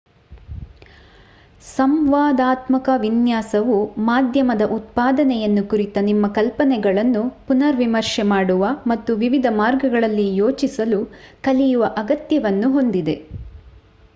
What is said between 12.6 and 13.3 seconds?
ಹೊಂದಿದೆ